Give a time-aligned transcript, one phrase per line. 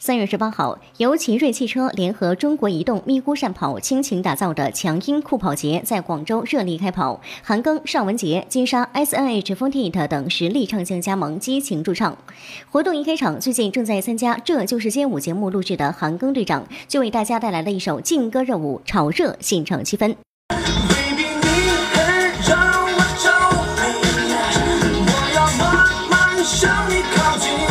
[0.00, 12.16] 三月十八号，由奇瑞汽车联合中国移动咪咕善跑倾情打造的强音酷跑节在广州热力开跑，韩庚、尚雯婕、金莎、S.N.H.48 等实力唱将加盟，激情驻唱。
[12.70, 20.14] 活动一开场，最近正在参加《这就是街舞》节目录制的韩庚队长就为大家带来了一首劲歌热舞，炒热现场气氛。
[26.50, 27.67] 同样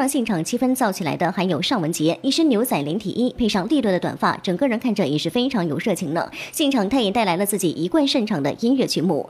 [0.00, 6.32] 让现场气氛燥起来的还有尚雯婕，一身牛仔连体衣配上利落的短发，整个人看着也是非常有热情的。
[6.52, 9.28] 现场她也带来了自己一贯擅长的音乐曲目。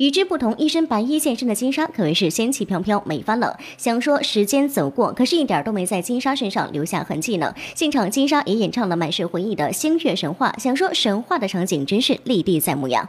[0.00, 3.54] 与之不同，一身白衣现身的金莎可谓是仙气飘飘，美翻了。
[3.76, 7.54] 想说时间走过，可是一点都没在金莎身上留下痕迹呢。
[7.74, 13.06] 现场金莎也演唱了满是回忆的《星月神话》，想说神话的场景真是历历在目呀。